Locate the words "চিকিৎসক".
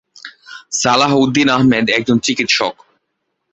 2.19-2.75